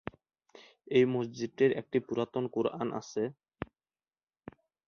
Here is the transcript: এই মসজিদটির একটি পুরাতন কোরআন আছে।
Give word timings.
এই 0.87 1.05
মসজিদটির 1.05 1.71
একটি 1.71 1.97
পুরাতন 1.99 2.43
কোরআন 2.55 2.87
আছে। 2.93 3.23